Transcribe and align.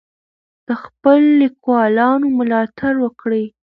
د 0.67 0.69
خپلو 0.83 1.27
لیکوالانو 1.43 2.27
ملاتړ 2.39 2.93
وکړئ. 3.01 3.45